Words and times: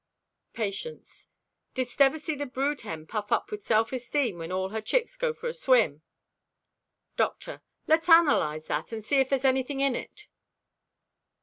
Patience.—"Did'st 0.55 2.01
ever 2.01 2.17
see 2.17 2.33
the 2.33 2.47
brood 2.47 2.81
hen 2.81 3.05
puff 3.05 3.31
up 3.31 3.51
with 3.51 3.61
self 3.61 3.93
esteem 3.93 4.39
when 4.39 4.51
all 4.51 4.69
her 4.69 4.81
chicks 4.81 5.15
go 5.15 5.31
for 5.31 5.45
a 5.47 5.53
swim?" 5.53 6.01
Doctor.—"Let's 7.17 8.09
analyze 8.09 8.65
that 8.65 8.91
and 8.91 9.03
see 9.05 9.17
if 9.17 9.29
there's 9.29 9.45
anything 9.45 9.79
in 9.79 9.95
it." 9.95 10.25